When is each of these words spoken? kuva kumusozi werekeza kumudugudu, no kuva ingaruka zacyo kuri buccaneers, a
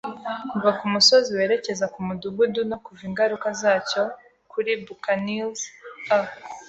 kuva 0.49 0.69
kumusozi 0.79 1.29
werekeza 1.37 1.85
kumudugudu, 1.93 2.59
no 2.71 2.77
kuva 2.83 3.01
ingaruka 3.09 3.47
zacyo 3.61 4.03
kuri 4.51 4.71
buccaneers, 4.85 5.61
a 6.13 6.15